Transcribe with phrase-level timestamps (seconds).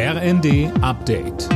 [0.00, 1.48] RND Update.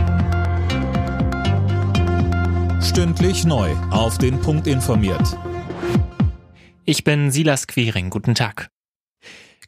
[2.82, 3.70] Stündlich neu.
[3.92, 5.38] Auf den Punkt informiert.
[6.84, 8.10] Ich bin Silas Quiring.
[8.10, 8.68] Guten Tag.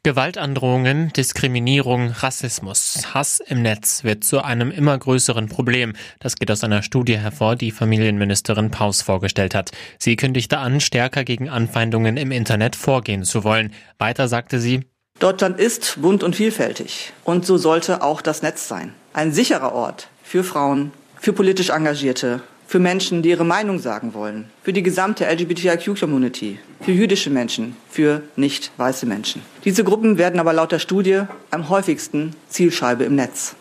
[0.03, 5.93] Gewaltandrohungen, Diskriminierung, Rassismus, Hass im Netz wird zu einem immer größeren Problem.
[6.19, 9.71] Das geht aus einer Studie hervor, die Familienministerin Paus vorgestellt hat.
[9.99, 13.71] Sie kündigte an, stärker gegen Anfeindungen im Internet vorgehen zu wollen.
[13.99, 14.81] Weiter sagte sie,
[15.19, 17.13] Deutschland ist bunt und vielfältig.
[17.23, 18.93] Und so sollte auch das Netz sein.
[19.13, 24.49] Ein sicherer Ort für Frauen, für politisch Engagierte, für Menschen, die ihre Meinung sagen wollen,
[24.61, 29.41] für die gesamte LGBTIQ-Community, für jüdische Menschen, für nicht weiße Menschen.
[29.63, 33.55] Diese Gruppen werden aber laut der Studie am häufigsten Zielscheibe im Netz.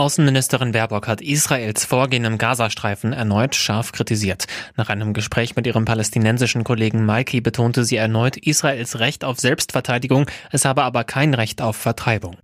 [0.00, 4.46] Außenministerin Baerbock hat Israels Vorgehen im Gazastreifen erneut scharf kritisiert.
[4.74, 10.24] Nach einem Gespräch mit ihrem palästinensischen Kollegen Malki betonte sie erneut Israels Recht auf Selbstverteidigung,
[10.50, 12.38] es habe aber kein Recht auf Vertreibung.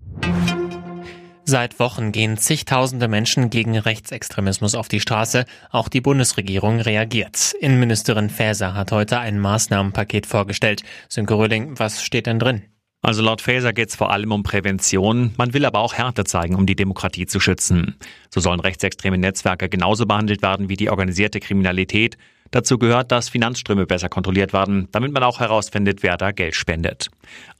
[1.46, 5.46] Seit Wochen gehen zigtausende Menschen gegen Rechtsextremismus auf die Straße.
[5.70, 7.54] Auch die Bundesregierung reagiert.
[7.58, 10.82] Innenministerin Faeser hat heute ein Maßnahmenpaket vorgestellt.
[11.08, 12.64] Sönke Röhling, was steht denn drin?
[13.06, 15.32] Also laut Faeser geht es vor allem um Prävention.
[15.36, 17.94] Man will aber auch Härte zeigen, um die Demokratie zu schützen.
[18.30, 22.18] So sollen rechtsextreme Netzwerke genauso behandelt werden wie die organisierte Kriminalität.
[22.50, 27.08] Dazu gehört, dass Finanzströme besser kontrolliert werden, damit man auch herausfindet, wer da Geld spendet.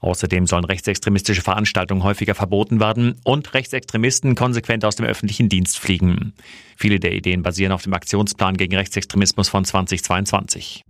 [0.01, 6.33] Außerdem sollen rechtsextremistische Veranstaltungen häufiger verboten werden und Rechtsextremisten konsequent aus dem öffentlichen Dienst fliegen.
[6.75, 10.83] Viele der Ideen basieren auf dem Aktionsplan gegen Rechtsextremismus von 2022.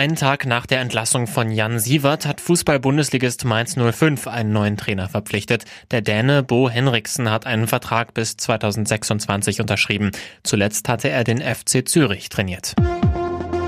[0.00, 5.10] Einen Tag nach der Entlassung von Jan Sievert hat Fußball-Bundesligist Mainz 05 einen neuen Trainer
[5.10, 5.66] verpflichtet.
[5.90, 10.10] Der Däne Bo Henriksen hat einen Vertrag bis 2026 unterschrieben.
[10.42, 12.74] Zuletzt hatte er den FC Zürich trainiert.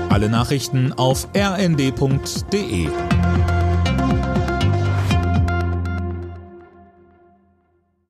[0.09, 2.89] Alle Nachrichten auf rnd.de